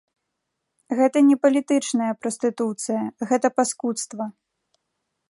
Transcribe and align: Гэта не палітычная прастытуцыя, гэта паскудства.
Гэта 0.99 1.17
не 1.27 1.35
палітычная 1.43 2.09
прастытуцыя, 2.25 3.01
гэта 3.33 3.47
паскудства. 3.59 4.25